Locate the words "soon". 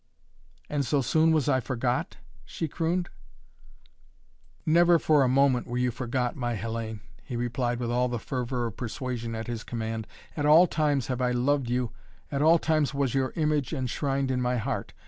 1.03-1.31